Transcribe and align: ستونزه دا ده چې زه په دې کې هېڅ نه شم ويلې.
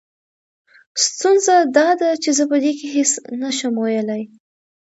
ستونزه 1.05 1.55
دا 1.77 1.89
ده 2.01 2.09
چې 2.23 2.29
زه 2.37 2.43
په 2.51 2.57
دې 2.63 2.71
کې 2.77 2.87
هېڅ 2.95 3.11
نه 3.41 3.49
شم 3.57 3.73
ويلې. 3.79 4.23